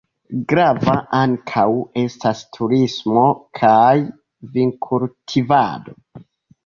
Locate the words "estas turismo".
2.05-3.27